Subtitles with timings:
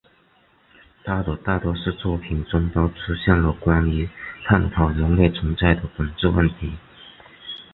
[1.03, 4.09] 他的大多数作品中都出现了关于
[4.43, 6.75] 探讨人类存在的本质问题。